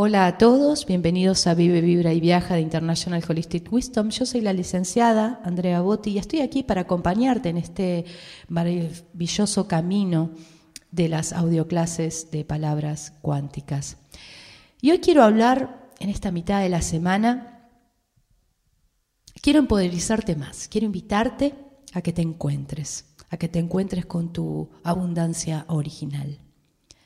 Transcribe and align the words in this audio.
Hola 0.00 0.28
a 0.28 0.38
todos, 0.38 0.86
bienvenidos 0.86 1.48
a 1.48 1.54
Vive, 1.54 1.80
Vibra 1.80 2.12
y 2.12 2.20
Viaja 2.20 2.54
de 2.54 2.60
International 2.60 3.20
Holistic 3.28 3.72
Wisdom. 3.72 4.10
Yo 4.10 4.26
soy 4.26 4.40
la 4.40 4.52
licenciada 4.52 5.40
Andrea 5.42 5.80
Botti 5.80 6.10
y 6.10 6.18
estoy 6.18 6.38
aquí 6.38 6.62
para 6.62 6.82
acompañarte 6.82 7.48
en 7.48 7.56
este 7.56 8.04
maravilloso 8.46 9.66
camino 9.66 10.30
de 10.92 11.08
las 11.08 11.32
audioclases 11.32 12.30
de 12.30 12.44
palabras 12.44 13.12
cuánticas. 13.22 13.96
Y 14.80 14.92
hoy 14.92 15.00
quiero 15.00 15.24
hablar 15.24 15.90
en 15.98 16.10
esta 16.10 16.30
mitad 16.30 16.62
de 16.62 16.68
la 16.68 16.80
semana, 16.80 17.68
quiero 19.42 19.58
empoderizarte 19.58 20.36
más, 20.36 20.68
quiero 20.68 20.84
invitarte 20.84 21.56
a 21.92 22.02
que 22.02 22.12
te 22.12 22.22
encuentres, 22.22 23.16
a 23.30 23.36
que 23.36 23.48
te 23.48 23.58
encuentres 23.58 24.06
con 24.06 24.32
tu 24.32 24.70
abundancia 24.84 25.64
original. 25.66 26.38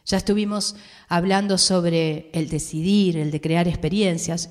Ya 0.04 0.16
estuvimos 0.16 0.76
hablando 1.08 1.58
sobre 1.58 2.30
el 2.32 2.48
decidir, 2.48 3.16
el 3.16 3.30
de 3.30 3.40
crear 3.40 3.68
experiencias. 3.68 4.50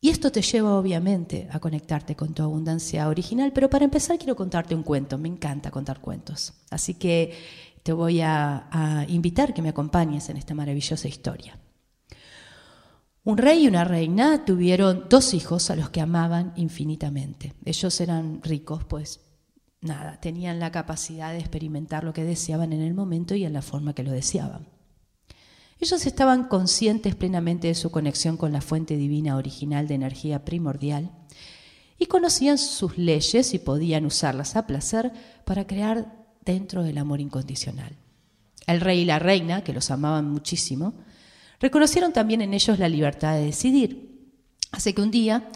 Y 0.00 0.10
esto 0.10 0.30
te 0.30 0.42
lleva 0.42 0.78
obviamente 0.78 1.48
a 1.50 1.58
conectarte 1.58 2.14
con 2.14 2.34
tu 2.34 2.42
abundancia 2.42 3.08
original, 3.08 3.52
pero 3.52 3.68
para 3.68 3.84
empezar 3.84 4.18
quiero 4.18 4.36
contarte 4.36 4.74
un 4.74 4.82
cuento, 4.82 5.18
me 5.18 5.28
encanta 5.28 5.70
contar 5.70 6.00
cuentos. 6.00 6.52
Así 6.70 6.94
que 6.94 7.34
te 7.82 7.92
voy 7.92 8.20
a, 8.20 8.68
a 8.70 9.06
invitar 9.08 9.54
que 9.54 9.62
me 9.62 9.70
acompañes 9.70 10.28
en 10.28 10.36
esta 10.36 10.54
maravillosa 10.54 11.08
historia. 11.08 11.58
Un 13.24 13.38
rey 13.38 13.64
y 13.64 13.68
una 13.68 13.84
reina 13.84 14.44
tuvieron 14.44 15.06
dos 15.10 15.34
hijos 15.34 15.70
a 15.70 15.76
los 15.76 15.90
que 15.90 16.00
amaban 16.00 16.52
infinitamente. 16.56 17.54
Ellos 17.64 18.00
eran 18.00 18.40
ricos, 18.42 18.84
pues 18.84 19.27
nada, 19.80 20.20
tenían 20.20 20.58
la 20.58 20.72
capacidad 20.72 21.32
de 21.32 21.38
experimentar 21.38 22.04
lo 22.04 22.12
que 22.12 22.24
deseaban 22.24 22.72
en 22.72 22.82
el 22.82 22.94
momento 22.94 23.34
y 23.34 23.44
en 23.44 23.52
la 23.52 23.62
forma 23.62 23.94
que 23.94 24.02
lo 24.02 24.10
deseaban. 24.10 24.68
Ellos 25.80 26.06
estaban 26.06 26.48
conscientes 26.48 27.14
plenamente 27.14 27.68
de 27.68 27.74
su 27.74 27.90
conexión 27.90 28.36
con 28.36 28.52
la 28.52 28.60
fuente 28.60 28.96
divina 28.96 29.36
original 29.36 29.86
de 29.86 29.94
energía 29.94 30.44
primordial 30.44 31.12
y 31.98 32.06
conocían 32.06 32.58
sus 32.58 32.98
leyes 32.98 33.54
y 33.54 33.58
podían 33.58 34.04
usarlas 34.04 34.56
a 34.56 34.66
placer 34.66 35.12
para 35.44 35.66
crear 35.66 36.26
dentro 36.44 36.82
del 36.82 36.98
amor 36.98 37.20
incondicional. 37.20 37.96
El 38.66 38.80
rey 38.80 39.00
y 39.00 39.04
la 39.04 39.18
reina, 39.18 39.62
que 39.62 39.72
los 39.72 39.90
amaban 39.90 40.30
muchísimo, 40.30 40.94
reconocieron 41.60 42.12
también 42.12 42.42
en 42.42 42.54
ellos 42.54 42.78
la 42.78 42.88
libertad 42.88 43.34
de 43.34 43.44
decidir. 43.44 44.32
Así 44.72 44.92
que 44.92 45.02
un 45.02 45.10
día 45.10 45.48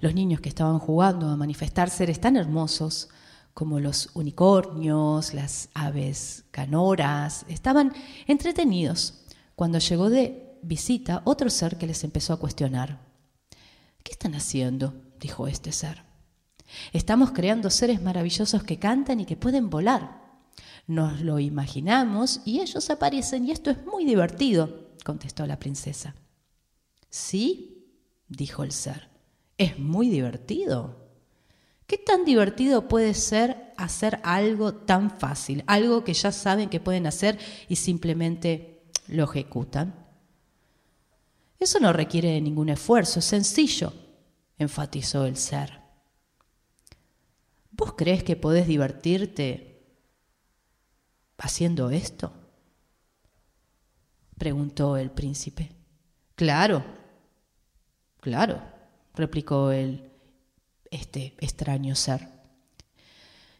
los 0.00 0.14
niños 0.14 0.40
que 0.40 0.48
estaban 0.48 0.78
jugando 0.78 1.28
a 1.28 1.36
manifestar 1.36 1.90
seres 1.90 2.20
tan 2.20 2.36
hermosos 2.36 3.08
como 3.56 3.80
los 3.80 4.10
unicornios, 4.12 5.32
las 5.32 5.70
aves 5.72 6.44
canoras, 6.50 7.46
estaban 7.48 7.94
entretenidos 8.26 9.24
cuando 9.54 9.78
llegó 9.78 10.10
de 10.10 10.58
visita 10.60 11.22
otro 11.24 11.48
ser 11.48 11.78
que 11.78 11.86
les 11.86 12.04
empezó 12.04 12.34
a 12.34 12.38
cuestionar. 12.38 13.00
¿Qué 14.02 14.12
están 14.12 14.34
haciendo? 14.34 14.92
dijo 15.18 15.48
este 15.48 15.72
ser. 15.72 16.02
Estamos 16.92 17.30
creando 17.30 17.70
seres 17.70 18.02
maravillosos 18.02 18.62
que 18.62 18.78
cantan 18.78 19.20
y 19.20 19.24
que 19.24 19.38
pueden 19.38 19.70
volar. 19.70 20.20
Nos 20.86 21.22
lo 21.22 21.38
imaginamos 21.38 22.42
y 22.44 22.60
ellos 22.60 22.90
aparecen 22.90 23.46
y 23.46 23.52
esto 23.52 23.70
es 23.70 23.86
muy 23.86 24.04
divertido, 24.04 24.90
contestó 25.02 25.46
la 25.46 25.58
princesa. 25.58 26.14
Sí, 27.08 27.88
dijo 28.28 28.64
el 28.64 28.72
ser, 28.72 29.08
es 29.56 29.78
muy 29.78 30.10
divertido. 30.10 31.05
¿Qué 31.86 31.98
tan 31.98 32.24
divertido 32.24 32.88
puede 32.88 33.14
ser 33.14 33.72
hacer 33.76 34.20
algo 34.24 34.74
tan 34.74 35.10
fácil? 35.10 35.62
Algo 35.66 36.02
que 36.02 36.14
ya 36.14 36.32
saben 36.32 36.68
que 36.68 36.80
pueden 36.80 37.06
hacer 37.06 37.38
y 37.68 37.76
simplemente 37.76 38.82
lo 39.06 39.24
ejecutan. 39.24 39.94
Eso 41.60 41.78
no 41.78 41.92
requiere 41.92 42.40
ningún 42.40 42.70
esfuerzo, 42.70 43.20
es 43.20 43.24
sencillo, 43.24 43.92
enfatizó 44.58 45.26
el 45.26 45.36
ser. 45.36 45.80
¿Vos 47.70 47.94
crees 47.96 48.24
que 48.24 48.36
podés 48.36 48.66
divertirte 48.66 49.86
haciendo 51.38 51.90
esto? 51.90 52.32
preguntó 54.36 54.96
el 54.96 55.10
príncipe. 55.10 55.72
Claro, 56.34 56.84
claro, 58.20 58.60
replicó 59.14 59.70
el 59.70 60.15
este 60.90 61.34
extraño 61.40 61.94
ser. 61.94 62.28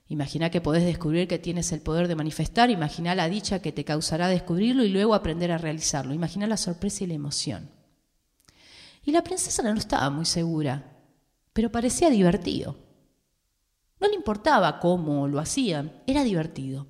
Imagina 0.09 0.51
que 0.51 0.61
podés 0.61 0.85
descubrir 0.85 1.27
que 1.27 1.39
tienes 1.39 1.73
el 1.73 1.81
poder 1.81 2.07
de 2.07 2.15
manifestar, 2.15 2.71
imagina 2.71 3.15
la 3.15 3.29
dicha 3.29 3.61
que 3.61 3.73
te 3.73 3.85
causará 3.85 4.29
descubrirlo 4.29 4.85
y 4.85 4.89
luego 4.89 5.15
aprender 5.15 5.51
a 5.51 5.59
realizarlo, 5.59 6.15
imagina 6.15 6.47
la 6.47 6.57
sorpresa 6.57 7.03
y 7.03 7.09
la 7.09 7.15
emoción. 7.15 7.71
Y 9.05 9.11
la 9.11 9.23
princesa 9.23 9.63
no 9.63 9.79
estaba 9.79 10.11
muy 10.11 10.25
segura, 10.25 10.97
pero 11.53 11.73
parecía 11.73 12.11
divertido. 12.11 12.77
No 13.99 14.09
le 14.09 14.15
importaba 14.15 14.79
cómo 14.79 15.27
lo 15.27 15.41
hacían, 15.41 16.03
era 16.07 16.23
divertido. 16.23 16.87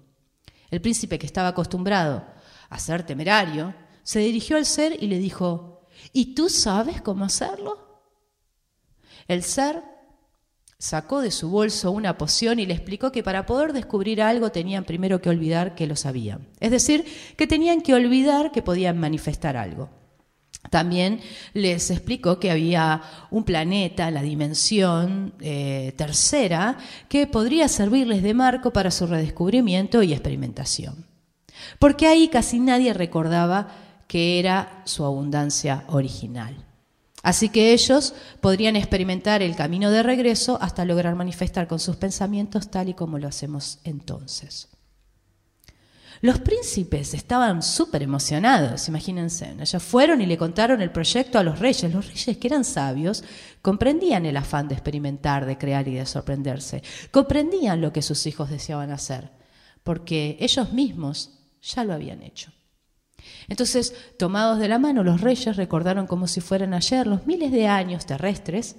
El 0.71 0.81
príncipe, 0.81 1.19
que 1.19 1.27
estaba 1.27 1.49
acostumbrado 1.49 2.27
a 2.69 2.79
ser 2.79 3.05
temerario, 3.05 3.75
se 4.03 4.19
dirigió 4.19 4.57
al 4.57 4.67
ser 4.67 5.03
y 5.03 5.07
le 5.07 5.19
dijo, 5.19 5.87
¿y 6.13 6.35
tú 6.35 6.49
sabes 6.49 7.01
cómo 7.01 7.25
hacerlo? 7.25 8.03
El 9.29 9.43
ser 9.43 9.83
Sacó 10.79 11.23
de 11.23 11.31
su 11.31 11.49
bolso 11.49 11.91
una 11.91 12.19
poción 12.19 12.59
y 12.59 12.67
le 12.67 12.75
explicó 12.75 13.11
que 13.11 13.23
para 13.23 13.47
poder 13.47 13.73
descubrir 13.73 14.21
algo 14.21 14.53
tenían 14.53 14.85
primero 14.85 15.23
que 15.23 15.31
olvidar 15.31 15.75
que 15.75 15.87
lo 15.87 15.97
sabían. 15.97 16.49
Es 16.61 16.71
decir, 16.71 17.05
que 17.37 17.47
tenían 17.47 17.81
que 17.81 17.95
olvidar 17.95 18.53
que 18.53 18.61
podían 18.61 18.99
manifestar 18.99 19.57
algo. 19.57 19.89
También 20.71 21.21
les 21.55 21.91
explicó 21.91 22.39
que 22.39 22.51
había 22.51 23.03
un 23.31 23.45
planeta, 23.45 24.11
la 24.11 24.23
dimensión 24.23 25.33
eh, 25.41 25.95
tercera, 25.97 26.77
que 27.09 27.27
podría 27.27 27.69
servirles 27.69 28.23
de 28.23 28.35
marco 28.35 28.73
para 28.73 28.91
su 28.91 29.07
redescubrimiento 29.07 30.03
y 30.03 30.13
experimentación. 30.13 31.07
Porque 31.79 32.07
ahí 32.07 32.29
casi 32.29 32.59
nadie 32.59 32.93
recordaba 32.93 33.69
que 34.09 34.39
era 34.39 34.83
su 34.85 35.05
abundancia 35.05 35.85
original. 35.89 36.55
Así 37.27 37.49
que 37.49 37.73
ellos 37.73 38.15
podrían 38.41 38.77
experimentar 38.77 39.43
el 39.43 39.57
camino 39.57 39.91
de 39.91 40.05
regreso 40.05 40.61
hasta 40.63 40.85
lograr 40.85 41.17
manifestar 41.17 41.67
con 41.67 41.81
sus 41.81 41.97
pensamientos 41.97 42.71
tal 42.71 42.89
y 42.89 42.95
como 42.95 43.19
lo 43.19 43.27
hacemos 43.27 43.81
entonces. 43.83 44.69
Los 46.21 46.39
príncipes 46.39 47.15
estaban 47.15 47.65
súper 47.65 48.05
emocionados, 48.05 48.87
imagínense. 48.87 49.57
Ellos 49.59 49.83
fueron 49.83 50.21
y 50.21 50.27
le 50.27 50.39
contaron 50.39 50.81
el 50.81 50.93
proyecto 50.93 51.41
a 51.41 51.43
los 51.43 51.59
reyes. 51.59 51.93
Los 51.93 52.07
reyes, 52.07 52.39
que 52.39 52.47
eran 52.47 52.65
sabios, 52.65 53.25
comprendían 53.61 54.25
el 54.25 54.37
afán 54.37 54.69
de 54.69 54.75
experimentar, 54.75 55.47
de 55.47 55.59
crear 55.59 55.89
y 55.89 55.95
de 55.95 56.07
sorprenderse. 56.07 56.85
Comprendían 57.11 57.81
lo 57.81 57.93
que 57.93 58.03
sus 58.03 58.25
hijos 58.29 58.51
deseaban 58.51 58.93
hacer, 58.93 59.33
porque 59.83 60.37
ellos 60.39 60.73
mismos 60.73 61.41
ya 61.61 61.83
lo 61.83 61.93
habían 61.93 62.23
hecho. 62.23 62.53
Entonces, 63.49 63.95
tomados 64.19 64.59
de 64.59 64.69
la 64.69 64.79
mano, 64.79 65.05
los 65.05 65.21
reyes 65.21 65.57
recordaron 65.57 66.07
como 66.07 66.27
si 66.27 66.41
fueran 66.41 66.75
ayer 66.75 67.07
los 67.07 67.27
miles 67.27 67.53
de 67.53 67.69
años 67.69 68.07
terrestres 68.07 68.77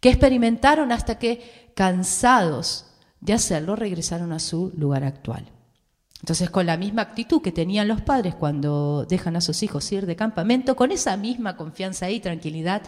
que 0.00 0.10
experimentaron 0.10 0.92
hasta 0.92 1.18
que, 1.18 1.72
cansados 1.74 2.86
de 3.20 3.32
hacerlo, 3.32 3.76
regresaron 3.76 4.32
a 4.32 4.38
su 4.38 4.72
lugar 4.76 5.04
actual. 5.04 5.46
Entonces, 6.20 6.50
con 6.50 6.66
la 6.66 6.76
misma 6.76 7.02
actitud 7.02 7.42
que 7.42 7.52
tenían 7.52 7.88
los 7.88 8.00
padres 8.00 8.34
cuando 8.34 9.06
dejan 9.08 9.36
a 9.36 9.40
sus 9.40 9.62
hijos 9.62 9.90
ir 9.92 10.06
de 10.06 10.16
campamento, 10.16 10.76
con 10.76 10.90
esa 10.90 11.16
misma 11.16 11.56
confianza 11.56 12.10
y 12.10 12.20
tranquilidad, 12.20 12.82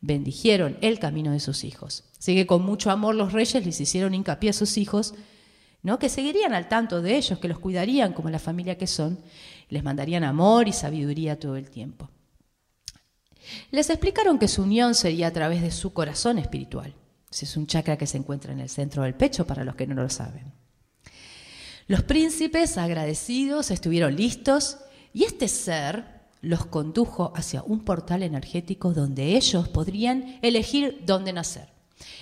bendijeron 0.00 0.76
el 0.80 0.98
camino 0.98 1.32
de 1.32 1.40
sus 1.40 1.64
hijos. 1.64 2.04
Así 2.18 2.34
que 2.34 2.46
con 2.46 2.62
mucho 2.62 2.90
amor 2.90 3.14
los 3.14 3.32
reyes 3.32 3.64
les 3.64 3.80
hicieron 3.80 4.14
hincapié 4.14 4.50
a 4.50 4.52
sus 4.52 4.78
hijos, 4.78 5.14
que 5.98 6.08
seguirían 6.08 6.54
al 6.54 6.68
tanto 6.68 7.00
de 7.00 7.16
ellos, 7.16 7.38
que 7.38 7.48
los 7.48 7.58
cuidarían 7.58 8.12
como 8.12 8.30
la 8.30 8.38
familia 8.38 8.76
que 8.76 8.86
son, 8.86 9.18
les 9.68 9.82
mandarían 9.82 10.24
amor 10.24 10.68
y 10.68 10.72
sabiduría 10.72 11.38
todo 11.38 11.56
el 11.56 11.70
tiempo. 11.70 12.10
Les 13.70 13.88
explicaron 13.88 14.38
que 14.38 14.48
su 14.48 14.62
unión 14.62 14.94
sería 14.94 15.28
a 15.28 15.32
través 15.32 15.62
de 15.62 15.70
su 15.70 15.92
corazón 15.92 16.38
espiritual. 16.38 16.94
Ese 17.30 17.44
es 17.44 17.56
un 17.56 17.66
chakra 17.66 17.96
que 17.96 18.06
se 18.06 18.18
encuentra 18.18 18.52
en 18.52 18.60
el 18.60 18.68
centro 18.68 19.02
del 19.02 19.14
pecho 19.14 19.46
para 19.46 19.64
los 19.64 19.76
que 19.76 19.86
no 19.86 19.94
lo 19.94 20.08
saben. 20.08 20.52
Los 21.86 22.02
príncipes 22.02 22.76
agradecidos 22.76 23.70
estuvieron 23.70 24.16
listos 24.16 24.78
y 25.14 25.24
este 25.24 25.48
ser 25.48 26.18
los 26.40 26.66
condujo 26.66 27.32
hacia 27.34 27.62
un 27.62 27.80
portal 27.84 28.22
energético 28.22 28.92
donde 28.92 29.36
ellos 29.36 29.68
podrían 29.68 30.38
elegir 30.42 31.02
dónde 31.06 31.32
nacer, 31.32 31.68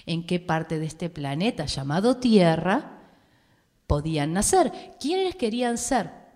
en 0.06 0.24
qué 0.24 0.40
parte 0.40 0.78
de 0.78 0.86
este 0.86 1.10
planeta 1.10 1.66
llamado 1.66 2.16
Tierra 2.16 2.95
podían 3.86 4.32
nacer, 4.32 4.72
quiénes 5.00 5.36
querían 5.36 5.78
ser, 5.78 6.26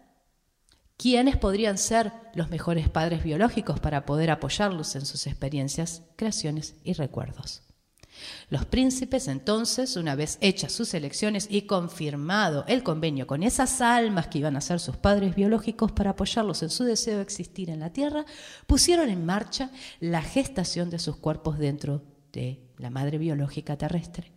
¿Quiénes 1.00 1.38
podrían 1.38 1.78
ser 1.78 2.12
los 2.34 2.50
mejores 2.50 2.90
padres 2.90 3.24
biológicos 3.24 3.80
para 3.80 4.04
poder 4.04 4.30
apoyarlos 4.30 4.94
en 4.96 5.06
sus 5.06 5.26
experiencias, 5.26 6.02
creaciones 6.16 6.74
y 6.84 6.92
recuerdos? 6.92 7.62
Los 8.50 8.66
príncipes 8.66 9.26
entonces, 9.26 9.96
una 9.96 10.14
vez 10.14 10.36
hechas 10.42 10.72
sus 10.72 10.92
elecciones 10.92 11.46
y 11.48 11.62
confirmado 11.62 12.66
el 12.68 12.82
convenio 12.82 13.26
con 13.26 13.42
esas 13.42 13.80
almas 13.80 14.26
que 14.26 14.40
iban 14.40 14.58
a 14.58 14.60
ser 14.60 14.78
sus 14.78 14.98
padres 14.98 15.34
biológicos 15.34 15.90
para 15.90 16.10
apoyarlos 16.10 16.62
en 16.62 16.68
su 16.68 16.84
deseo 16.84 17.16
de 17.16 17.22
existir 17.22 17.70
en 17.70 17.80
la 17.80 17.94
tierra, 17.94 18.26
pusieron 18.66 19.08
en 19.08 19.24
marcha 19.24 19.70
la 20.00 20.20
gestación 20.20 20.90
de 20.90 20.98
sus 20.98 21.16
cuerpos 21.16 21.58
dentro 21.58 22.02
de 22.30 22.60
la 22.76 22.90
madre 22.90 23.16
biológica 23.16 23.78
terrestre. 23.78 24.32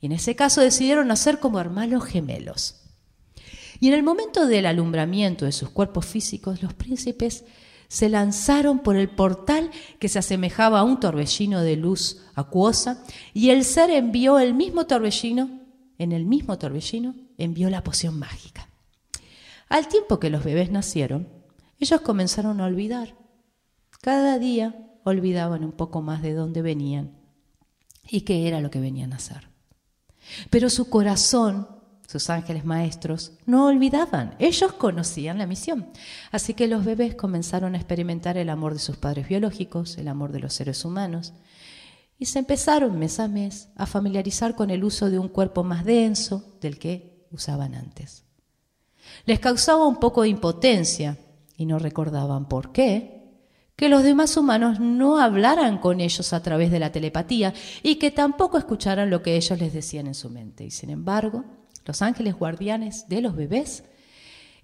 Y 0.00 0.06
en 0.06 0.12
ese 0.12 0.36
caso 0.36 0.60
decidieron 0.60 1.08
nacer 1.08 1.40
como 1.40 1.60
hermanos 1.60 2.04
gemelos. 2.04 2.76
Y 3.80 3.88
en 3.88 3.94
el 3.94 4.02
momento 4.02 4.46
del 4.46 4.66
alumbramiento 4.66 5.44
de 5.44 5.52
sus 5.52 5.70
cuerpos 5.70 6.06
físicos, 6.06 6.62
los 6.62 6.74
príncipes 6.74 7.44
se 7.88 8.08
lanzaron 8.08 8.80
por 8.80 8.96
el 8.96 9.08
portal 9.08 9.70
que 9.98 10.08
se 10.08 10.18
asemejaba 10.18 10.80
a 10.80 10.84
un 10.84 11.00
torbellino 11.00 11.62
de 11.62 11.76
luz 11.76 12.22
acuosa, 12.34 13.02
y 13.32 13.50
el 13.50 13.64
ser 13.64 13.90
envió 13.90 14.38
el 14.38 14.54
mismo 14.54 14.86
torbellino, 14.86 15.62
en 15.96 16.12
el 16.12 16.26
mismo 16.26 16.58
torbellino, 16.58 17.14
envió 17.38 17.70
la 17.70 17.82
poción 17.82 18.18
mágica. 18.18 18.68
Al 19.68 19.88
tiempo 19.88 20.20
que 20.20 20.30
los 20.30 20.44
bebés 20.44 20.70
nacieron, 20.70 21.28
ellos 21.80 22.00
comenzaron 22.02 22.60
a 22.60 22.66
olvidar. 22.66 23.16
Cada 24.02 24.38
día 24.38 24.92
olvidaban 25.04 25.64
un 25.64 25.72
poco 25.72 26.02
más 26.02 26.22
de 26.22 26.34
dónde 26.34 26.62
venían 26.62 27.18
y 28.08 28.22
qué 28.22 28.48
era 28.48 28.60
lo 28.60 28.70
que 28.70 28.80
venían 28.80 29.12
a 29.12 29.16
hacer. 29.16 29.48
Pero 30.50 30.70
su 30.70 30.88
corazón 30.88 31.78
sus 32.08 32.30
ángeles 32.30 32.64
maestros, 32.64 33.32
no 33.44 33.66
olvidaban, 33.66 34.34
ellos 34.38 34.72
conocían 34.72 35.36
la 35.36 35.46
misión. 35.46 35.90
Así 36.32 36.54
que 36.54 36.66
los 36.66 36.82
bebés 36.82 37.14
comenzaron 37.14 37.74
a 37.74 37.76
experimentar 37.76 38.38
el 38.38 38.48
amor 38.48 38.72
de 38.72 38.78
sus 38.78 38.96
padres 38.96 39.28
biológicos, 39.28 39.98
el 39.98 40.08
amor 40.08 40.32
de 40.32 40.40
los 40.40 40.54
seres 40.54 40.86
humanos, 40.86 41.34
y 42.18 42.24
se 42.24 42.38
empezaron 42.38 42.98
mes 42.98 43.20
a 43.20 43.28
mes 43.28 43.68
a 43.76 43.84
familiarizar 43.84 44.56
con 44.56 44.70
el 44.70 44.84
uso 44.84 45.10
de 45.10 45.18
un 45.18 45.28
cuerpo 45.28 45.64
más 45.64 45.84
denso 45.84 46.56
del 46.62 46.78
que 46.78 47.26
usaban 47.30 47.74
antes. 47.74 48.24
Les 49.26 49.38
causaba 49.38 49.86
un 49.86 50.00
poco 50.00 50.22
de 50.22 50.30
impotencia, 50.30 51.18
y 51.58 51.66
no 51.66 51.78
recordaban 51.78 52.48
por 52.48 52.72
qué, 52.72 53.17
que 53.78 53.88
los 53.88 54.02
demás 54.02 54.36
humanos 54.36 54.80
no 54.80 55.20
hablaran 55.20 55.78
con 55.78 56.00
ellos 56.00 56.32
a 56.32 56.42
través 56.42 56.72
de 56.72 56.80
la 56.80 56.90
telepatía 56.90 57.54
y 57.80 57.94
que 57.94 58.10
tampoco 58.10 58.58
escucharan 58.58 59.08
lo 59.08 59.22
que 59.22 59.36
ellos 59.36 59.56
les 59.60 59.72
decían 59.72 60.08
en 60.08 60.14
su 60.14 60.30
mente. 60.30 60.64
Y 60.64 60.72
sin 60.72 60.90
embargo, 60.90 61.44
los 61.84 62.02
ángeles 62.02 62.34
guardianes 62.34 63.08
de 63.08 63.20
los 63.20 63.36
bebés, 63.36 63.84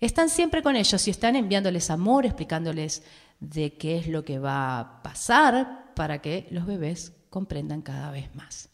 están 0.00 0.28
siempre 0.28 0.64
con 0.64 0.74
ellos 0.74 1.06
y 1.06 1.12
están 1.12 1.36
enviándoles 1.36 1.90
amor, 1.90 2.26
explicándoles 2.26 3.04
de 3.38 3.74
qué 3.74 3.98
es 3.98 4.08
lo 4.08 4.24
que 4.24 4.40
va 4.40 4.80
a 4.80 5.02
pasar 5.04 5.94
para 5.94 6.20
que 6.20 6.48
los 6.50 6.66
bebés 6.66 7.12
comprendan 7.30 7.82
cada 7.82 8.10
vez 8.10 8.34
más. 8.34 8.68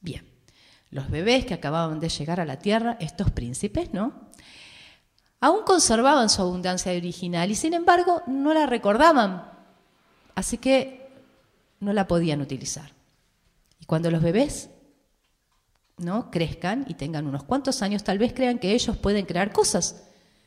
Bien, 0.00 0.26
los 0.88 1.10
bebés 1.10 1.44
que 1.44 1.52
acababan 1.52 2.00
de 2.00 2.08
llegar 2.08 2.40
a 2.40 2.46
la 2.46 2.60
tierra, 2.60 2.96
estos 2.98 3.30
príncipes, 3.30 3.92
¿no? 3.92 4.27
Aún 5.40 5.62
conservaban 5.64 6.28
su 6.28 6.42
abundancia 6.42 6.92
original 6.92 7.50
y 7.50 7.54
sin 7.54 7.74
embargo 7.74 8.22
no 8.26 8.52
la 8.52 8.66
recordaban, 8.66 9.50
así 10.34 10.58
que 10.58 11.10
no 11.80 11.92
la 11.92 12.08
podían 12.08 12.40
utilizar. 12.40 12.92
Y 13.78 13.84
cuando 13.84 14.10
los 14.10 14.22
bebés 14.22 14.70
¿no? 15.98 16.30
crezcan 16.30 16.84
y 16.88 16.94
tengan 16.94 17.26
unos 17.26 17.44
cuantos 17.44 17.82
años, 17.82 18.02
tal 18.02 18.18
vez 18.18 18.32
crean 18.32 18.58
que 18.58 18.72
ellos 18.72 18.96
pueden 18.96 19.26
crear 19.26 19.52
cosas 19.52 20.04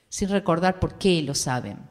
sin 0.09 0.27
recordar 0.29 0.79
por 0.79 0.97
qué 0.97 1.21
lo 1.21 1.35
saben. 1.35 1.89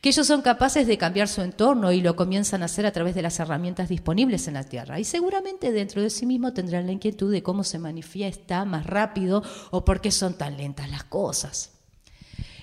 Que 0.00 0.08
ellos 0.08 0.26
son 0.26 0.40
capaces 0.40 0.86
de 0.86 0.96
cambiar 0.96 1.28
su 1.28 1.42
entorno 1.42 1.92
y 1.92 2.00
lo 2.00 2.16
comienzan 2.16 2.62
a 2.62 2.64
hacer 2.64 2.86
a 2.86 2.92
través 2.92 3.14
de 3.14 3.22
las 3.22 3.38
herramientas 3.40 3.90
disponibles 3.90 4.48
en 4.48 4.54
la 4.54 4.64
Tierra. 4.64 4.98
Y 4.98 5.04
seguramente 5.04 5.70
dentro 5.70 6.00
de 6.00 6.08
sí 6.08 6.24
mismo 6.24 6.54
tendrán 6.54 6.86
la 6.86 6.92
inquietud 6.92 7.30
de 7.30 7.42
cómo 7.42 7.62
se 7.62 7.78
manifiesta 7.78 8.64
más 8.64 8.86
rápido 8.86 9.42
o 9.70 9.84
por 9.84 10.00
qué 10.00 10.10
son 10.10 10.34
tan 10.34 10.56
lentas 10.56 10.90
las 10.90 11.04
cosas. 11.04 11.81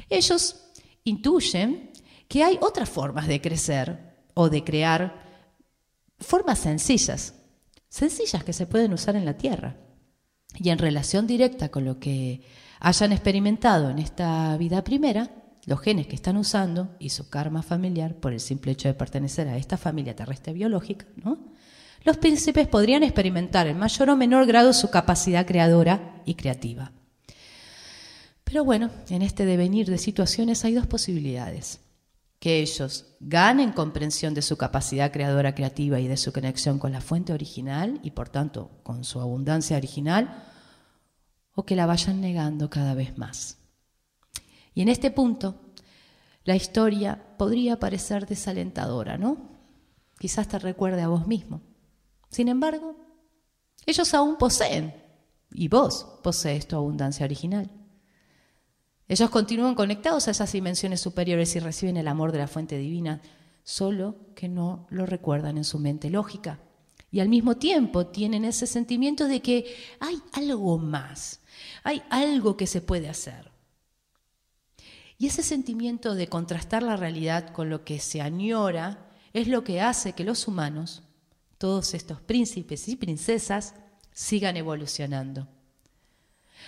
Ellos 0.09 0.71
intuyen 1.03 1.91
que 2.27 2.43
hay 2.43 2.57
otras 2.61 2.89
formas 2.89 3.27
de 3.27 3.41
crecer 3.41 4.15
o 4.33 4.49
de 4.49 4.63
crear 4.63 5.23
formas 6.19 6.59
sencillas, 6.59 7.33
sencillas 7.89 8.43
que 8.43 8.53
se 8.53 8.67
pueden 8.67 8.93
usar 8.93 9.15
en 9.15 9.25
la 9.25 9.37
Tierra 9.37 9.77
y 10.55 10.69
en 10.69 10.77
relación 10.77 11.27
directa 11.27 11.69
con 11.69 11.85
lo 11.85 11.99
que 11.99 12.41
hayan 12.79 13.11
experimentado 13.11 13.89
en 13.89 13.99
esta 13.99 14.55
vida 14.57 14.83
primera, 14.83 15.31
los 15.65 15.81
genes 15.81 16.07
que 16.07 16.15
están 16.15 16.37
usando 16.37 16.95
y 16.99 17.09
su 17.09 17.29
karma 17.29 17.61
familiar 17.61 18.15
por 18.15 18.33
el 18.33 18.39
simple 18.39 18.71
hecho 18.71 18.87
de 18.87 18.93
pertenecer 18.93 19.47
a 19.47 19.57
esta 19.57 19.77
familia 19.77 20.15
terrestre 20.15 20.53
biológica, 20.53 21.05
los 22.03 22.17
príncipes 22.17 22.67
podrían 22.67 23.03
experimentar 23.03 23.67
en 23.67 23.77
mayor 23.77 24.09
o 24.09 24.15
menor 24.15 24.45
grado 24.45 24.71
su 24.73 24.89
capacidad 24.89 25.45
creadora 25.45 26.21
y 26.25 26.35
creativa. 26.35 26.93
Pero 28.49 28.65
bueno, 28.65 28.89
en 29.09 29.21
este 29.21 29.45
devenir 29.45 29.87
de 29.91 29.99
situaciones 29.99 30.65
hay 30.65 30.73
dos 30.73 30.87
posibilidades. 30.87 31.81
Que 32.39 32.61
ellos 32.61 33.15
ganen 33.19 33.73
comprensión 33.73 34.33
de 34.33 34.41
su 34.41 34.57
capacidad 34.57 35.11
creadora 35.11 35.53
creativa 35.53 35.99
y 35.99 36.07
de 36.07 36.17
su 36.17 36.33
conexión 36.33 36.79
con 36.79 36.91
la 36.91 36.99
fuente 36.99 37.31
original 37.31 37.99
y 38.01 38.09
por 38.09 38.29
tanto 38.29 38.71
con 38.81 39.03
su 39.03 39.19
abundancia 39.19 39.77
original, 39.77 40.45
o 41.53 41.63
que 41.63 41.75
la 41.75 41.85
vayan 41.85 42.21
negando 42.21 42.71
cada 42.71 42.95
vez 42.95 43.19
más. 43.19 43.59
Y 44.73 44.81
en 44.81 44.89
este 44.89 45.11
punto, 45.11 45.73
la 46.43 46.55
historia 46.55 47.37
podría 47.37 47.79
parecer 47.79 48.25
desalentadora, 48.25 49.19
¿no? 49.19 49.59
Quizás 50.17 50.47
te 50.47 50.57
recuerde 50.57 51.03
a 51.03 51.07
vos 51.07 51.27
mismo. 51.27 51.61
Sin 52.31 52.47
embargo, 52.47 52.95
ellos 53.85 54.11
aún 54.15 54.37
poseen, 54.37 54.95
y 55.51 55.67
vos 55.67 56.19
posees 56.23 56.67
tu 56.67 56.77
abundancia 56.77 57.25
original. 57.25 57.78
Ellos 59.09 59.31
continúan 59.31 59.73
conectados 59.73 60.27
a 60.27 60.31
esas 60.31 60.51
dimensiones 60.51 61.01
superiores 61.01 61.55
y 61.55 61.59
reciben 61.59 61.97
el 61.97 62.07
amor 62.07 62.31
de 62.31 62.37
la 62.37 62.47
fuente 62.47 62.77
divina, 62.77 63.21
solo 63.63 64.15
que 64.35 64.47
no 64.47 64.85
lo 64.91 65.07
recuerdan 65.07 65.57
en 65.57 65.63
su 65.63 65.79
mente 65.79 66.11
lógica. 66.11 66.59
Y 67.11 67.19
al 67.19 67.27
mismo 67.27 67.57
tiempo 67.57 68.05
tienen 68.05 68.45
ese 68.45 68.67
sentimiento 68.67 69.27
de 69.27 69.41
que 69.41 69.75
hay 69.99 70.21
algo 70.33 70.77
más, 70.77 71.41
hay 71.83 72.03
algo 72.11 72.55
que 72.55 72.67
se 72.67 72.81
puede 72.81 73.09
hacer. 73.09 73.49
Y 75.17 75.25
ese 75.25 75.41
sentimiento 75.41 76.13
de 76.13 76.29
contrastar 76.29 76.83
la 76.83 76.95
realidad 76.95 77.51
con 77.51 77.71
lo 77.71 77.83
que 77.83 77.99
se 77.99 78.21
añora 78.21 79.09
es 79.33 79.47
lo 79.47 79.63
que 79.63 79.81
hace 79.81 80.13
que 80.13 80.23
los 80.23 80.47
humanos, 80.47 81.01
todos 81.57 81.95
estos 81.95 82.21
príncipes 82.21 82.87
y 82.87 82.95
princesas, 82.95 83.73
sigan 84.13 84.55
evolucionando. 84.55 85.47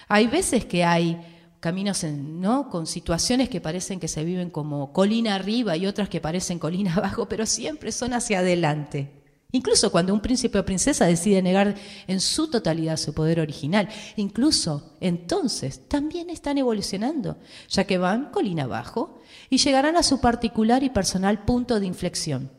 Hay 0.08 0.26
veces 0.26 0.66
que 0.66 0.84
hay 0.84 1.22
caminos 1.62 2.04
¿no? 2.04 2.70
con 2.70 2.88
situaciones 2.88 3.48
que 3.48 3.62
parecen 3.62 4.00
que 4.00 4.10
se 4.10 4.26
viven 4.26 4.50
como 4.50 4.92
colina 4.92 5.36
arriba 5.36 5.78
y 5.78 5.86
otras 5.86 6.10
que 6.10 6.20
parecen 6.20 6.60
colina 6.60 6.94
abajo, 6.98 7.30
pero 7.30 7.46
siempre 7.46 7.94
son 7.94 8.14
hacia 8.14 8.40
adelante. 8.40 9.22
Incluso 9.54 9.92
cuando 9.92 10.14
un 10.14 10.22
príncipe 10.22 10.60
o 10.60 10.66
princesa 10.66 11.06
decide 11.06 11.42
negar 11.42 11.76
en 12.08 12.20
su 12.20 12.50
totalidad 12.50 12.98
su 12.98 13.14
poder 13.14 13.40
original, 13.40 13.90
incluso 14.16 14.96
entonces 15.02 15.88
también 15.88 16.30
están 16.30 16.58
evolucionando, 16.58 17.38
ya 17.70 17.84
que 17.84 17.98
van 17.98 18.32
colina 18.32 18.64
abajo 18.64 19.20
y 19.50 19.58
llegarán 19.58 19.98
a 19.98 20.04
su 20.04 20.20
particular 20.20 20.84
y 20.84 20.90
personal 20.90 21.44
punto 21.44 21.80
de 21.80 21.86
inflexión. 21.86 22.52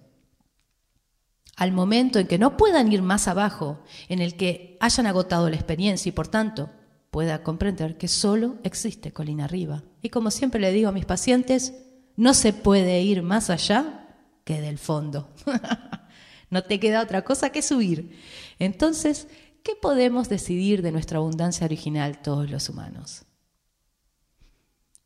Al 1.57 1.73
momento 1.73 2.19
en 2.19 2.26
que 2.26 2.38
no 2.38 2.57
puedan 2.57 2.93
ir 2.93 3.03
más 3.03 3.26
abajo, 3.26 3.83
en 4.09 4.21
el 4.21 4.37
que 4.37 4.76
hayan 4.81 5.07
agotado 5.07 5.49
la 5.49 5.57
experiencia 5.57 6.11
y 6.11 6.12
por 6.12 6.29
tanto 6.29 6.71
pueda 7.12 7.42
comprender 7.42 7.99
que 7.99 8.09
solo 8.09 8.57
existe 8.64 9.12
colina 9.12 9.45
arriba. 9.45 9.85
Y 10.00 10.09
como 10.09 10.31
siempre 10.31 10.62
le 10.62 10.73
digo 10.73 10.88
a 10.88 10.92
mis 10.92 11.04
pacientes, 11.04 11.75
no 12.16 12.33
se 12.33 12.54
puede 12.54 13.02
ir 13.02 13.23
más 13.23 13.50
allá 13.50 14.09
que 14.45 14.61
del 14.61 14.78
fondo. 14.78 15.33
No 16.50 16.62
te 16.64 16.78
queda 16.78 17.02
otra 17.02 17.25
cosa 17.25 17.49
que 17.49 17.62
subir. 17.62 18.14
Entonces, 18.59 19.26
¿qué 19.62 19.73
podemos 19.75 20.28
decidir 20.28 20.83
de 20.83 20.92
nuestra 20.92 21.16
abundancia 21.16 21.64
original 21.64 22.21
todos 22.21 22.50
los 22.50 22.69
humanos? 22.69 23.25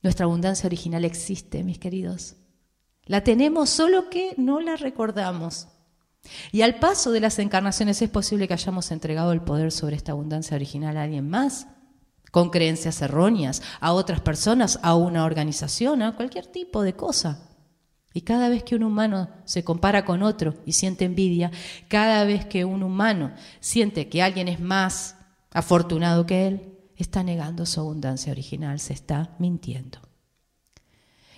Nuestra 0.02 0.24
abundancia 0.24 0.66
original 0.66 1.04
existe, 1.04 1.62
mis 1.62 1.78
queridos. 1.78 2.34
La 3.04 3.22
tenemos, 3.22 3.70
solo 3.70 4.10
que 4.10 4.34
no 4.36 4.60
la 4.60 4.74
recordamos. 4.74 5.68
Y 6.50 6.62
al 6.62 6.80
paso 6.80 7.12
de 7.12 7.20
las 7.20 7.38
encarnaciones 7.38 8.02
es 8.02 8.10
posible 8.10 8.48
que 8.48 8.54
hayamos 8.54 8.90
entregado 8.90 9.30
el 9.30 9.40
poder 9.40 9.70
sobre 9.70 9.94
esta 9.94 10.10
abundancia 10.10 10.56
original 10.56 10.96
a 10.96 11.04
alguien 11.04 11.30
más, 11.30 11.68
con 12.36 12.50
creencias 12.50 13.00
erróneas, 13.00 13.62
a 13.80 13.94
otras 13.94 14.20
personas, 14.20 14.78
a 14.82 14.94
una 14.94 15.24
organización, 15.24 16.02
a 16.02 16.16
cualquier 16.16 16.46
tipo 16.46 16.82
de 16.82 16.92
cosa. 16.92 17.48
Y 18.12 18.20
cada 18.20 18.50
vez 18.50 18.62
que 18.62 18.74
un 18.76 18.82
humano 18.82 19.30
se 19.46 19.64
compara 19.64 20.04
con 20.04 20.22
otro 20.22 20.52
y 20.66 20.72
siente 20.72 21.06
envidia, 21.06 21.50
cada 21.88 22.24
vez 22.24 22.44
que 22.44 22.66
un 22.66 22.82
humano 22.82 23.32
siente 23.60 24.10
que 24.10 24.22
alguien 24.22 24.48
es 24.48 24.60
más 24.60 25.16
afortunado 25.50 26.26
que 26.26 26.46
él, 26.46 26.74
está 26.98 27.22
negando 27.22 27.64
su 27.64 27.80
abundancia 27.80 28.32
original, 28.32 28.80
se 28.80 28.92
está 28.92 29.34
mintiendo. 29.38 29.98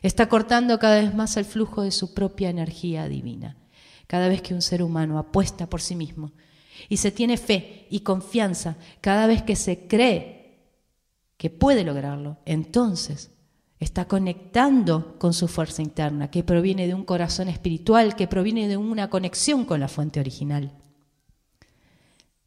Está 0.02 0.28
cortando 0.28 0.80
cada 0.80 1.00
vez 1.00 1.14
más 1.14 1.36
el 1.36 1.44
flujo 1.44 1.82
de 1.82 1.92
su 1.92 2.12
propia 2.12 2.50
energía 2.50 3.06
divina. 3.06 3.56
Cada 4.08 4.26
vez 4.26 4.42
que 4.42 4.52
un 4.52 4.62
ser 4.62 4.82
humano 4.82 5.20
apuesta 5.20 5.68
por 5.68 5.80
sí 5.80 5.94
mismo 5.94 6.32
Y 6.88 6.96
se 6.96 7.12
tiene 7.12 7.36
fe 7.36 7.86
y 7.88 8.00
confianza 8.00 8.76
cada 9.00 9.28
vez 9.28 9.44
que 9.44 9.54
se 9.54 9.86
cree 9.86 10.37
que 11.38 11.48
puede 11.48 11.84
lograrlo. 11.84 12.36
Entonces 12.44 13.30
está 13.80 14.06
conectando 14.06 15.16
con 15.18 15.32
su 15.32 15.48
fuerza 15.48 15.82
interna, 15.82 16.30
que 16.30 16.42
proviene 16.42 16.86
de 16.86 16.94
un 16.94 17.04
corazón 17.04 17.48
espiritual, 17.48 18.16
que 18.16 18.26
proviene 18.26 18.68
de 18.68 18.76
una 18.76 19.08
conexión 19.08 19.64
con 19.64 19.80
la 19.80 19.88
fuente 19.88 20.20
original. 20.20 20.72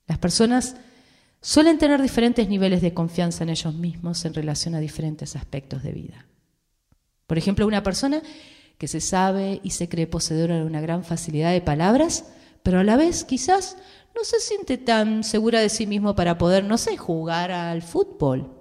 Las 0.07 0.17
personas 0.17 0.75
suelen 1.41 1.77
tener 1.77 2.01
diferentes 2.01 2.49
niveles 2.49 2.81
de 2.81 2.93
confianza 2.93 3.43
en 3.43 3.49
ellos 3.49 3.73
mismos 3.73 4.25
en 4.25 4.33
relación 4.33 4.75
a 4.75 4.79
diferentes 4.79 5.35
aspectos 5.37 5.83
de 5.83 5.93
vida. 5.93 6.25
Por 7.27 7.37
ejemplo, 7.37 7.65
una 7.65 7.81
persona 7.81 8.21
que 8.77 8.89
se 8.89 8.99
sabe 8.99 9.61
y 9.63 9.69
se 9.69 9.87
cree 9.87 10.07
poseedora 10.07 10.57
de 10.57 10.65
una 10.65 10.81
gran 10.81 11.05
facilidad 11.05 11.53
de 11.53 11.61
palabras, 11.61 12.25
pero 12.61 12.79
a 12.79 12.83
la 12.83 12.97
vez 12.97 13.23
quizás 13.23 13.77
no 14.13 14.25
se 14.25 14.39
siente 14.41 14.77
tan 14.77 15.23
segura 15.23 15.61
de 15.61 15.69
sí 15.69 15.87
mismo 15.87 16.13
para 16.13 16.37
poder, 16.37 16.65
no 16.65 16.77
sé, 16.77 16.97
jugar 16.97 17.51
al 17.51 17.81
fútbol. 17.83 18.60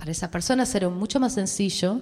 Para 0.00 0.12
esa 0.12 0.30
persona 0.30 0.64
será 0.64 0.88
mucho 0.88 1.20
más 1.20 1.34
sencillo 1.34 2.00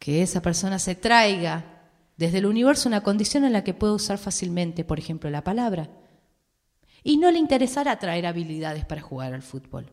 que 0.00 0.20
esa 0.20 0.42
persona 0.42 0.80
se 0.80 0.96
traiga 0.96 1.92
desde 2.16 2.38
el 2.38 2.46
universo 2.46 2.88
una 2.88 3.04
condición 3.04 3.44
en 3.44 3.52
la 3.52 3.62
que 3.62 3.72
pueda 3.72 3.92
usar 3.92 4.18
fácilmente, 4.18 4.84
por 4.84 4.98
ejemplo, 4.98 5.30
la 5.30 5.44
palabra. 5.44 5.88
Y 7.04 7.18
no 7.18 7.30
le 7.30 7.38
interesará 7.38 7.96
traer 8.00 8.26
habilidades 8.26 8.84
para 8.84 9.00
jugar 9.00 9.32
al 9.32 9.42
fútbol. 9.42 9.92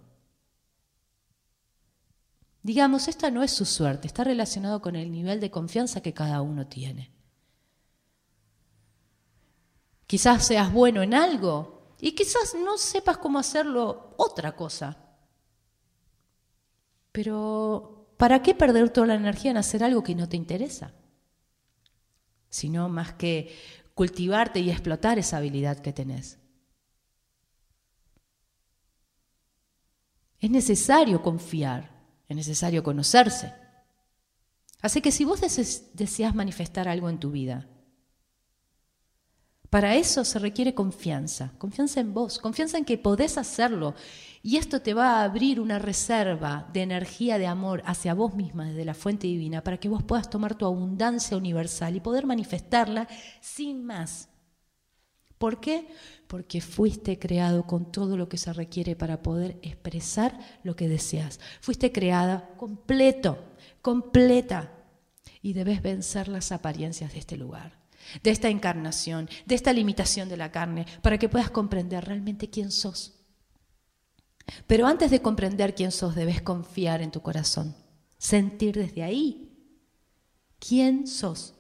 Digamos, 2.63 3.07
esta 3.07 3.29
no 3.29 3.43
es 3.43 3.51
su 3.51 3.65
suerte, 3.65 4.07
está 4.07 4.23
relacionado 4.23 4.81
con 4.81 4.95
el 4.95 5.11
nivel 5.11 5.39
de 5.39 5.51
confianza 5.51 6.01
que 6.01 6.15
cada 6.15 6.41
uno 6.41 6.65
tiene. 6.65 7.11
Quizás 10.07 10.43
seas 10.43 10.73
bueno 10.73 11.03
en 11.03 11.13
algo 11.13 11.93
y 11.99 12.13
quizás 12.13 12.55
no 12.55 12.79
sepas 12.79 13.19
cómo 13.19 13.37
hacerlo 13.37 14.15
otra 14.17 14.55
cosa. 14.55 15.10
Pero, 17.11 18.13
¿para 18.17 18.41
qué 18.41 18.55
perder 18.55 18.89
toda 18.89 19.07
la 19.07 19.15
energía 19.15 19.51
en 19.51 19.57
hacer 19.57 19.83
algo 19.83 20.03
que 20.03 20.15
no 20.15 20.29
te 20.29 20.37
interesa? 20.37 20.93
Sino 22.49 22.89
más 22.89 23.13
que 23.13 23.55
cultivarte 23.93 24.59
y 24.59 24.69
explotar 24.69 25.19
esa 25.19 25.37
habilidad 25.37 25.79
que 25.79 25.93
tenés. 25.93 26.39
Es 30.39 30.49
necesario 30.49 31.21
confiar, 31.21 31.91
es 32.27 32.35
necesario 32.35 32.81
conocerse. 32.83 33.53
Así 34.81 35.01
que 35.01 35.11
si 35.11 35.23
vos 35.23 35.41
deseas 35.93 36.33
manifestar 36.33 36.87
algo 36.87 37.09
en 37.09 37.19
tu 37.19 37.29
vida, 37.29 37.67
para 39.71 39.95
eso 39.95 40.25
se 40.25 40.37
requiere 40.37 40.73
confianza, 40.73 41.53
confianza 41.57 42.01
en 42.01 42.13
vos, 42.13 42.39
confianza 42.39 42.77
en 42.77 42.83
que 42.83 42.97
podés 42.97 43.37
hacerlo. 43.37 43.95
Y 44.43 44.57
esto 44.57 44.81
te 44.81 44.93
va 44.93 45.15
a 45.15 45.23
abrir 45.23 45.61
una 45.61 45.79
reserva 45.79 46.67
de 46.73 46.81
energía, 46.81 47.37
de 47.37 47.47
amor 47.47 47.81
hacia 47.85 48.13
vos 48.13 48.35
misma 48.35 48.65
desde 48.65 48.83
la 48.83 48.93
fuente 48.93 49.27
divina 49.27 49.63
para 49.63 49.77
que 49.77 49.87
vos 49.87 50.03
puedas 50.03 50.29
tomar 50.29 50.55
tu 50.55 50.65
abundancia 50.65 51.37
universal 51.37 51.95
y 51.95 52.01
poder 52.01 52.25
manifestarla 52.25 53.07
sin 53.39 53.85
más. 53.85 54.27
¿Por 55.37 55.61
qué? 55.61 55.87
Porque 56.27 56.59
fuiste 56.59 57.17
creado 57.17 57.65
con 57.65 57.93
todo 57.93 58.17
lo 58.17 58.27
que 58.27 58.37
se 58.37 58.51
requiere 58.51 58.97
para 58.97 59.21
poder 59.21 59.57
expresar 59.61 60.37
lo 60.63 60.75
que 60.75 60.89
deseas. 60.89 61.39
Fuiste 61.61 61.93
creada 61.93 62.49
completo, 62.57 63.39
completa. 63.81 64.69
Y 65.41 65.53
debes 65.53 65.81
vencer 65.81 66.27
las 66.27 66.51
apariencias 66.51 67.13
de 67.13 67.19
este 67.19 67.37
lugar 67.37 67.80
de 68.23 68.31
esta 68.31 68.49
encarnación, 68.49 69.29
de 69.45 69.55
esta 69.55 69.73
limitación 69.73 70.29
de 70.29 70.37
la 70.37 70.51
carne, 70.51 70.85
para 71.01 71.17
que 71.17 71.29
puedas 71.29 71.49
comprender 71.49 72.05
realmente 72.05 72.49
quién 72.49 72.71
sos. 72.71 73.13
Pero 74.67 74.87
antes 74.87 75.11
de 75.11 75.21
comprender 75.21 75.75
quién 75.75 75.91
sos, 75.91 76.15
debes 76.15 76.41
confiar 76.41 77.01
en 77.01 77.11
tu 77.11 77.21
corazón, 77.21 77.75
sentir 78.17 78.75
desde 78.75 79.03
ahí 79.03 79.51
quién 80.59 81.07
sos. 81.07 81.55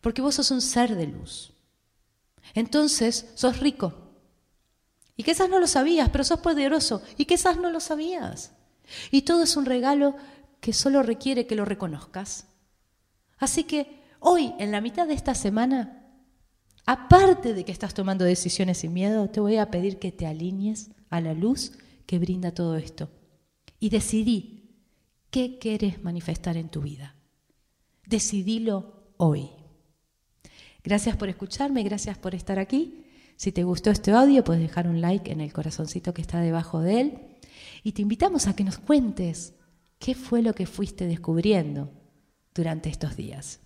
Porque 0.00 0.22
vos 0.22 0.36
sos 0.36 0.50
un 0.50 0.60
ser 0.60 0.94
de 0.94 1.06
luz. 1.06 1.52
Entonces, 2.54 3.26
sos 3.34 3.58
rico. 3.58 3.94
Y 5.16 5.24
quizás 5.24 5.50
no 5.50 5.58
lo 5.58 5.66
sabías, 5.66 6.08
pero 6.10 6.24
sos 6.24 6.40
poderoso. 6.40 7.02
Y 7.16 7.24
quizás 7.24 7.56
no 7.58 7.70
lo 7.70 7.80
sabías. 7.80 8.52
Y 9.10 9.22
todo 9.22 9.42
es 9.42 9.56
un 9.56 9.66
regalo 9.66 10.16
que 10.60 10.72
solo 10.72 11.02
requiere 11.02 11.46
que 11.46 11.56
lo 11.56 11.64
reconozcas. 11.64 12.46
Así 13.38 13.64
que 13.64 13.97
Hoy, 14.20 14.52
en 14.58 14.72
la 14.72 14.80
mitad 14.80 15.06
de 15.06 15.14
esta 15.14 15.34
semana, 15.34 16.06
aparte 16.86 17.54
de 17.54 17.64
que 17.64 17.72
estás 17.72 17.94
tomando 17.94 18.24
decisiones 18.24 18.78
sin 18.78 18.92
miedo, 18.92 19.30
te 19.30 19.40
voy 19.40 19.56
a 19.56 19.70
pedir 19.70 19.98
que 19.98 20.12
te 20.12 20.26
alinees 20.26 20.90
a 21.10 21.20
la 21.20 21.34
luz 21.34 21.72
que 22.06 22.18
brinda 22.18 22.52
todo 22.52 22.76
esto. 22.76 23.10
Y 23.78 23.90
decidí 23.90 24.74
qué 25.30 25.58
quieres 25.58 26.02
manifestar 26.02 26.56
en 26.56 26.68
tu 26.68 26.80
vida. 26.80 27.14
Decidilo 28.06 29.12
hoy. 29.18 29.50
Gracias 30.82 31.16
por 31.16 31.28
escucharme, 31.28 31.82
gracias 31.82 32.18
por 32.18 32.34
estar 32.34 32.58
aquí. 32.58 33.04
Si 33.36 33.52
te 33.52 33.62
gustó 33.62 33.90
este 33.90 34.10
audio, 34.10 34.42
puedes 34.42 34.62
dejar 34.62 34.88
un 34.88 35.00
like 35.00 35.30
en 35.30 35.40
el 35.40 35.52
corazoncito 35.52 36.12
que 36.12 36.22
está 36.22 36.40
debajo 36.40 36.80
de 36.80 37.00
él. 37.00 37.18
Y 37.84 37.92
te 37.92 38.02
invitamos 38.02 38.46
a 38.46 38.56
que 38.56 38.64
nos 38.64 38.78
cuentes 38.78 39.54
qué 39.98 40.14
fue 40.14 40.42
lo 40.42 40.54
que 40.54 40.66
fuiste 40.66 41.06
descubriendo 41.06 41.92
durante 42.54 42.88
estos 42.88 43.16
días. 43.16 43.60